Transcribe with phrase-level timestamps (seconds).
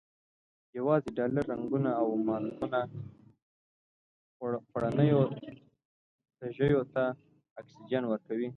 [0.77, 2.79] یوازې ډالري رنګونه او ماسکونه
[4.69, 5.21] خوړینو
[6.37, 7.03] سږیو ته
[7.59, 8.49] اکسیجن ورکوي.